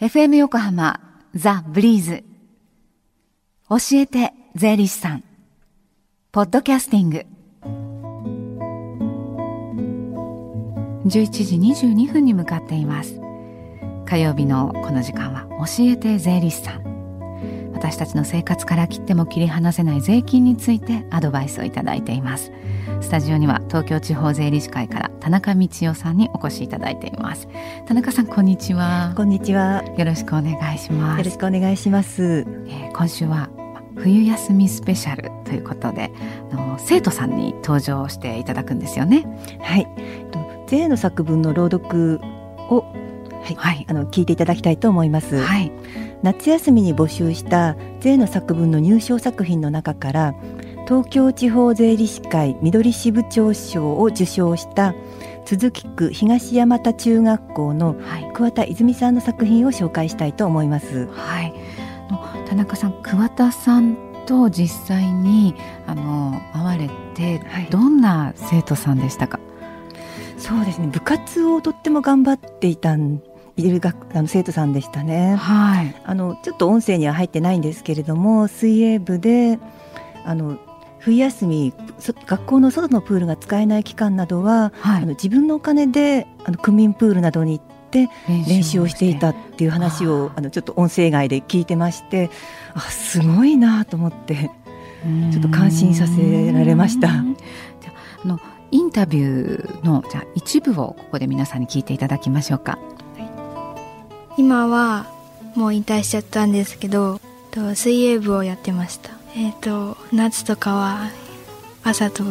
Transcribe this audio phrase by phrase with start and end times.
[0.00, 1.00] FM 横浜
[1.34, 2.24] ザ・ブリーズ。
[3.68, 5.24] 教えて税理士さん。
[6.30, 7.26] ポッドキャスティング。
[11.04, 11.56] 11時
[11.88, 13.20] 22分に向かっています。
[14.06, 16.97] 火曜日のこの時間は教えて税理士さん。
[17.78, 22.50] 私たちの生活から切っても切り離せない税金についてアドバイスをいただいています。
[23.00, 27.46] スタジオには東京地方税理士会から田中道夫さんにお越しいただいています。
[27.86, 29.12] 田中さんこんにちは。
[29.16, 29.84] こんにちは。
[29.96, 31.18] よろしくお願いします。
[31.18, 33.48] よろしくお願いします、えー、今週は
[33.94, 36.10] 冬休みスペシャルということで
[36.78, 39.24] 生徒さんに登場していただくんですよね。
[39.60, 39.86] はい。
[40.66, 42.20] 税の作文の朗読
[42.70, 42.84] を
[43.56, 45.72] はい、はい、あの聞いていただきたいと思います、はい、
[46.22, 50.34] 夏休みに募集した税の作文の入賞作品の中から
[50.86, 54.94] 東京地方税理士会緑支部長賞を受賞した
[55.44, 57.96] 鈴木区東山田中学校の
[58.34, 61.06] 桑田泉さんの作品を紹介したいと思います。
[61.06, 61.54] はい、
[62.46, 63.96] 田中さん桑田さん
[64.26, 65.54] と実際に
[65.86, 69.40] あの会われて、どんな生徒さんでしたか、
[70.36, 70.88] そうですね。
[70.88, 73.22] 部活をとっても頑張っていたん
[73.58, 75.34] いる学あの生徒さんでしたね。
[75.36, 75.94] はい。
[76.04, 79.58] あのちょっと音声には入ってないんですけれども、水泳部で
[80.24, 80.58] あの
[81.00, 81.72] 冬休み
[82.26, 92.30] 学校の外のプールが使えない期間などは、はい、あの自分のお金であの区民プールなどに行って練習をしていたっていう話をあのちょっと音声外で聞いてまして
[92.74, 94.50] あすごいなと思って
[95.30, 97.08] ちょっと感心させられました。
[97.08, 97.92] じゃ
[98.24, 102.78] あのインタビューのじゃ一部をここで皆さんに聞いていただきましょうか。
[104.38, 105.06] 今は
[105.56, 107.20] もう引退しちゃったんですけど
[107.74, 109.10] 水泳部をやってました。
[109.34, 111.10] えっ、ー、と夏とかは
[111.82, 112.22] 朝と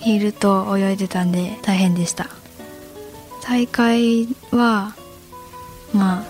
[0.00, 2.26] 昼と泳いでたんで大変でした。
[3.44, 4.96] 大会は
[5.94, 6.24] まあ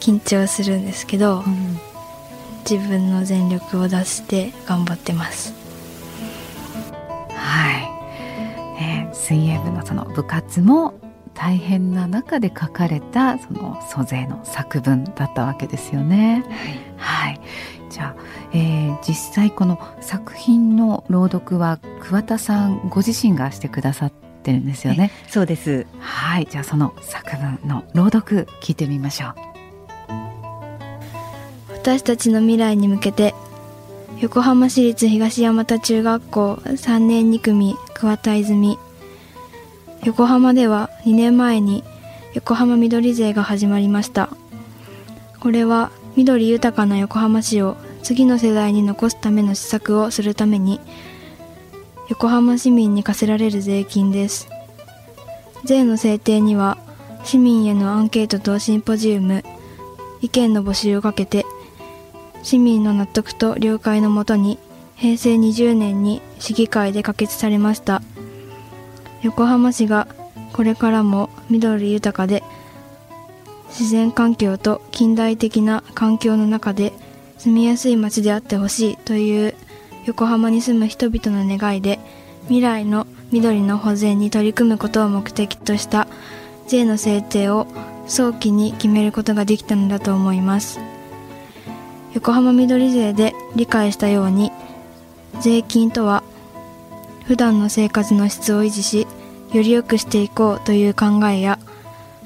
[0.00, 1.78] 緊張するんですけど、うん、
[2.68, 5.54] 自分の全力を出して頑張ってます。
[7.30, 10.94] はい、えー、水泳部のその部活も
[11.34, 16.44] 大変な中で書かれたその租税の作文だったわけですよね。
[16.98, 17.40] はい、はい
[17.90, 18.22] じゃあ、
[18.52, 24.12] えー、実際この作品の朗読は桑田さんご自身がしてくださっ
[24.42, 25.12] てるんですよね。
[25.28, 25.86] そうです。
[26.00, 29.34] はい、じゃあその作文の朗読聞いてみましょう。
[31.70, 33.34] 私たちの未来に向けて
[34.20, 38.78] 横浜市立東山田中学校3年2組桑田泉
[40.04, 41.82] 横浜では2年前に
[42.34, 44.28] 横浜緑税が始まりました。
[45.40, 50.78] これは緑豊かな横浜市を次の世代に残すための施策をするために
[52.08, 54.48] 横浜市民に課せられる税金です。
[55.64, 56.76] 税の制定には
[57.24, 59.42] 市民へのアンケートとシンポジウム
[60.20, 61.46] 意見の募集をかけて
[62.42, 64.58] 市民の納得と了解のもとに
[64.96, 68.02] 平成20年に市議会で可決されました。
[69.24, 70.06] 横浜市が
[70.52, 72.42] これからも緑豊かで
[73.68, 76.92] 自然環境と近代的な環境の中で
[77.38, 79.54] 住みやすい街であってほしいという
[80.04, 81.98] 横浜に住む人々の願いで
[82.42, 86.06] 未来の緑の保全に取り組むことを目的とした
[86.68, 87.66] 税の制定を
[88.06, 90.78] 早期に決めることができたのだと思います。
[92.12, 94.52] 横浜緑税で理解したように
[95.40, 96.22] 税金とは
[97.26, 99.06] 普段の生活の質を維持し
[99.52, 101.58] より良くしていこうという考えや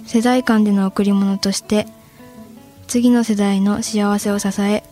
[0.07, 1.87] 世代間での贈り物として
[2.87, 4.83] 次の世代の幸せを支え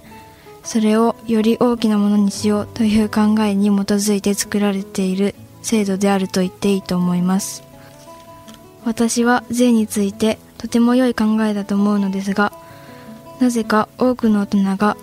[0.62, 7.66] それをより大きなものにしようという考えに基づいて作られている制度であると言っていいと思います。
[8.87, 12.53] 私は税についてとても良い考えだと思うのですが
[13.41, 14.97] なぜか多くの大人が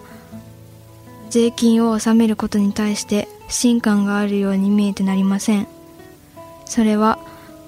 [1.30, 5.68] 税金を納めることに対して不信感があるように見えてなりません。
[6.66, 7.20] それは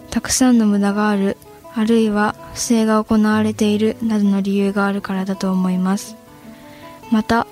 [0.09, 1.37] たくさんの無駄がある
[1.75, 6.15] あるいは不正が行われているなどの理由があるからだと思います。
[7.11, 7.45] また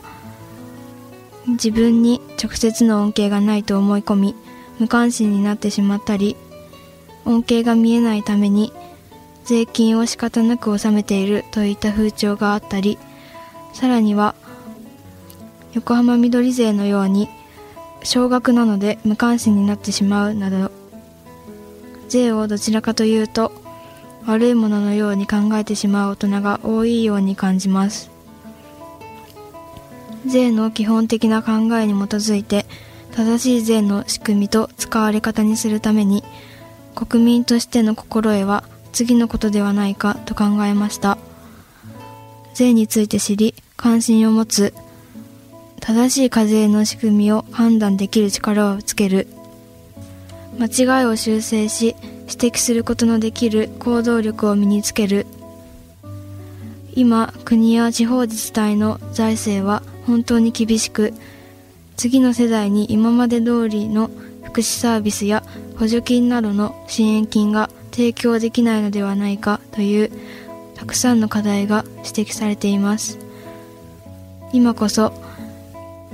[1.46, 4.36] 自分に直接の恩恵がないと思い込み
[4.80, 6.36] 無関心になってしまったり
[7.26, 8.74] 恩恵が見えないために
[9.46, 12.98] 税金を仕方なく納めているといった風潮があったり
[13.74, 14.34] さらには
[15.74, 17.30] 横浜緑税のように
[18.04, 20.72] 少額なので無関心になってしまうなど。
[22.10, 23.52] 税をどちらかというと
[24.26, 28.12] 悪いもののように考えてしまう大人が多いように感じます。
[30.26, 32.66] 税の基本的な考えに基づいて
[33.16, 36.24] 正しい税の仕組みと使われ方にするために
[36.96, 38.64] 国民としての心得は
[38.94, 41.18] 次のことではないかと考えました。
[42.54, 44.74] 税について知り関心を持つ
[45.86, 49.28] 正しい課税の仕組みを判断できる力をつける。
[50.58, 55.26] 間違いを修正し指摘することのできる行動力を身につける。
[56.96, 61.14] 今国や地方自治体の財政は本当に厳しく
[61.98, 64.10] 次の世代に今まで通りの
[64.42, 65.44] 福祉サービスや
[65.78, 70.12] 補助金などの支援金が提供できないのではないかという
[70.76, 73.20] たくさんの課題が指摘されています。
[74.54, 75.12] 今こそ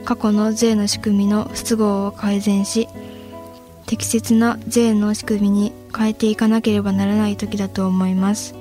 [0.09, 2.87] 過去の税の仕組みの不都合を改善し
[3.85, 8.55] 適切な税の仕組みに変えていかなければならない時だと思います。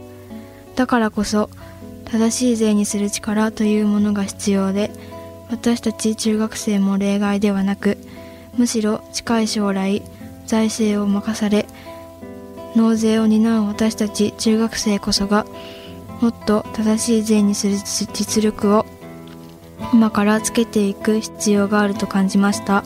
[0.77, 1.49] だからこそ
[2.05, 4.91] 正しい税にする力というものが必要で
[5.49, 7.97] 私たち中学生も例外ではなく
[8.59, 10.03] むしろ近い将来
[10.44, 11.65] 財政を任され
[12.77, 15.47] 納税を担う私たち中学生こそが
[16.21, 18.85] もっと正しい税にする実力を
[19.93, 22.85] 今からつけていく必要があると感じました。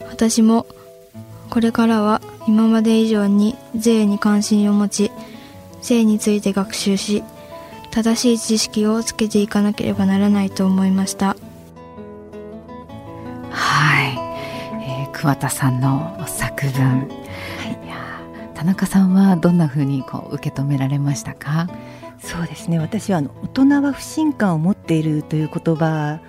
[0.00, 0.66] 私も
[1.50, 5.12] これからは今まで以上に税に関心を持ち
[5.82, 7.22] 税について学習し
[7.90, 11.36] 正しい知識をつけていかなければならないと思いました。
[13.50, 14.18] はい、
[14.82, 17.08] えー、桑田さんの作文、
[18.56, 21.68] 田中さんはどんなふうにこう受け止められましたか？
[22.18, 22.78] そうですね。
[22.78, 26.20] 私はあの大人は不信感を持っているという言葉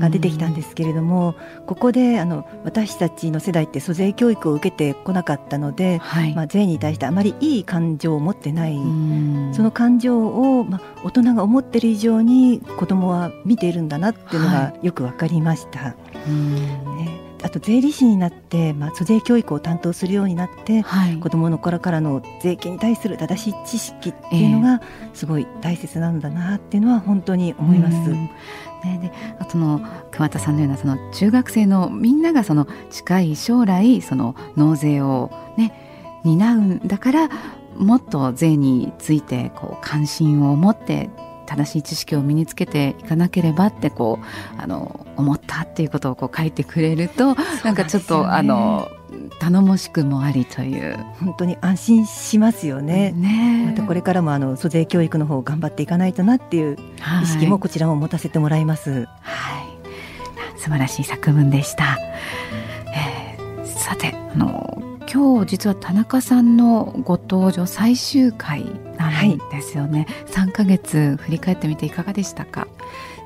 [0.00, 15.78] が出てきたんですけれども、うん、ここであの私たちの世代って租税教育を受けてこなかったので、はい、まあ、税に対してあまりいい感情を持ってない、うん、その感情を、まあ、大人が思ってる以上に子どもは見ているんだなっていうのがよく分かりました。
[15.78, 15.94] は
[16.26, 16.30] い、
[17.04, 24.82] ねあと税理士になって、まあ、租税教育を担当するようになって、はい、子どもの頃からの税金に対する正しい知識っていうのが
[25.14, 28.10] すごい大切なんだなっていうのは本当に思います。
[28.84, 29.80] ね、でその
[30.12, 37.28] 桑田さんのようなその中学生のみんながその近い将来その納税をね担うんだから
[37.76, 41.10] もっと税についてこう関心を持って
[41.48, 48.90] 正しい知識を身につけていかなければってこうあの思ったっていうことをこう書いてくれると、ね、なんかちょっとあの
[49.40, 53.12] 頼もしくもありという本当に安心しますよね。
[53.12, 56.76] ねまたこれからもあの租税教育の方頑張っていかないとなっていう
[57.22, 58.90] 意識もこちらも持たせてもらいます。
[58.90, 59.06] はい、は
[60.54, 61.96] い、素晴らしい作文でした。
[62.94, 68.64] えー、さてあの今日実は田中さんのご登場最終回
[68.98, 72.68] なんですよね、はい、3ヶ月振り返ってみていかがでしたか？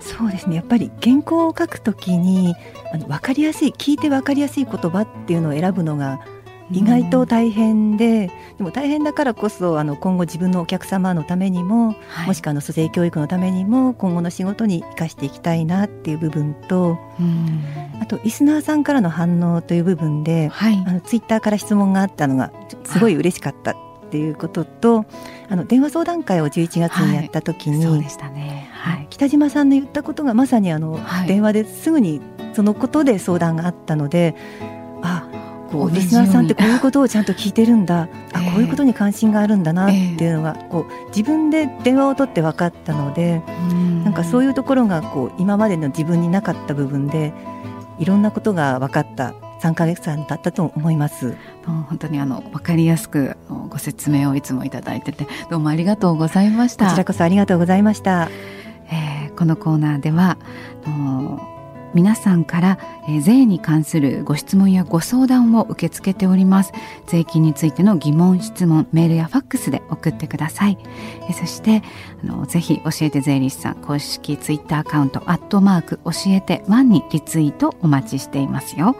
[0.00, 0.56] そうですね。
[0.56, 2.54] やっぱり原稿を書くときに
[2.92, 6.20] あの分かりやすい聞いて分かりやすい言葉っていうのを選ぶのが
[6.72, 16.98] 意外と大変で、でも大変だからこそあの今後自分のお客様のためにも、はい、もしくはの租税教育のためにも今後の仕事に生かしていきたいなっていう部分と、
[18.00, 22.52] あとリスナーさんからの反応という部分で、はい、あのツイッターから質問があったのが
[22.84, 23.74] すごい嬉しかったっ
[24.10, 25.06] ていうことと
[25.48, 28.70] あの電話相談会を11月にやった時に、はい、ね。
[28.72, 32.20] はい、北島さんの言ったことがまさにあの、電話ですぐに
[32.52, 34.81] そのことで相談があったのであ
[35.72, 43.40] こうリスナーさんってこういうことをちゃんと聞いてるんだ、あこういうことに関心があるんだなっていうのが、こう自分で電話を取って分かったので、
[44.04, 47.32] なんかそういうところがこう今までの自分になかった部分で
[47.98, 51.36] いろんなことが分かった3か月間だったと思います。
[51.64, 53.36] 本当にあの分かりやすく
[53.70, 56.86] ご説明をいつもいただいててどうもありがとうございました。
[56.86, 58.28] こちらこそありがとうございました。
[58.90, 60.36] えー、このコーナーでは
[61.94, 66.72] 皆さんから、えー、税に関するご質問やご相談を受け付けております。
[67.06, 70.78] 税金についての疑問質問メールやファックスで送ってください、
[71.22, 71.82] えー、そして
[72.22, 78.96] あのぜひ教えて税理士さん公式ツイッターアカウントアットマーク教えてワンにリツイートお待ちしていますよ。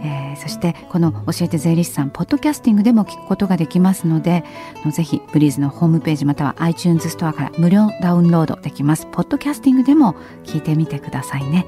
[0.00, 4.44] えー、そしてこの教えて税理士さんポッドキャスティングでも聞くことができますので
[4.92, 9.06] ぜひブリーズのホームページまたは iTunes ストアから無料ダウンロードできます。
[9.10, 11.66] ポッドキャスティングでも聞いてみてくださいね。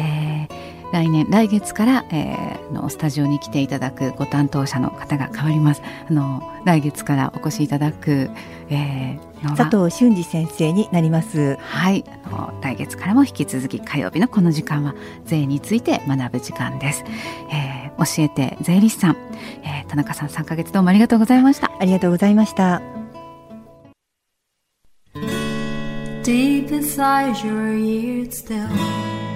[0.00, 5.82] えー、来年来月から、えー、のスタジオに来ていただくご担当者の方が変わります。
[6.08, 8.30] あの来月からお越しいただく、
[8.68, 11.56] えー、佐藤俊二先生になります。
[11.60, 12.04] はい。
[12.24, 17.04] あの来月からも引き続き火曜日のこの時間は税について学ぶ時間です、
[17.52, 19.16] えー、教えて税理士さん、
[19.62, 21.70] えー、田中さん3ヶ月どうもありがとうございました。
[21.78, 22.82] ありがとうございました。
[26.22, 28.68] Deep inside your ears still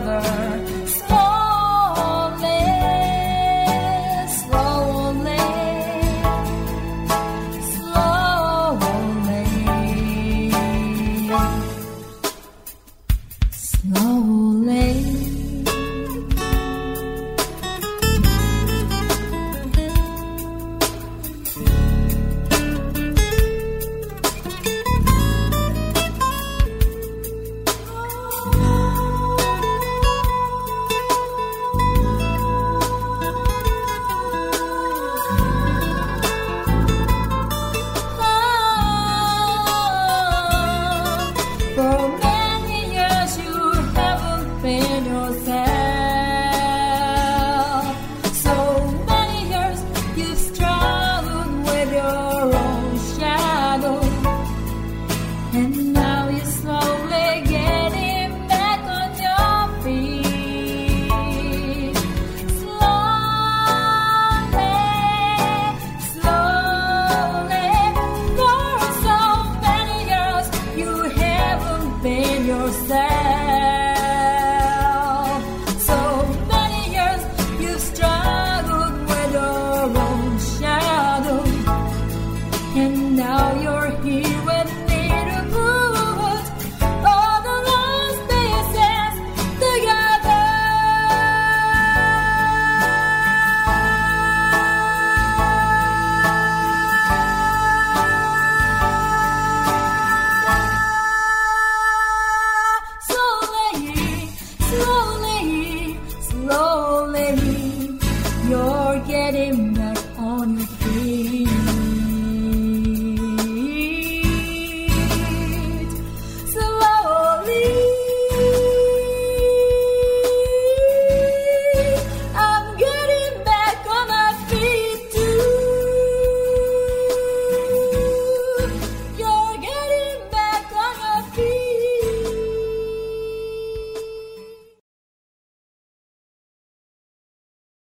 [0.00, 0.31] another